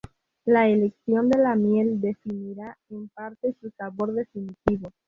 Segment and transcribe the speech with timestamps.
[0.45, 4.91] La elección de la miel definirá en parte su sabor definitivo.